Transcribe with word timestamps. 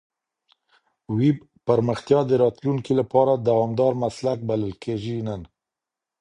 ویب 1.17 1.37
پرمختیا 1.67 2.19
د 2.27 2.31
راتلونکي 2.43 2.93
لپاره 3.01 3.31
دوامدار 3.47 3.93
مسلک 4.03 4.39
بلل 4.49 4.73
کېږي 4.83 5.17
نن. 5.27 5.41